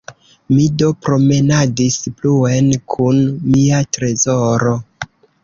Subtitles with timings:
[0.51, 3.21] Mi do promenadis pluen kun
[3.53, 4.75] mia trezoro.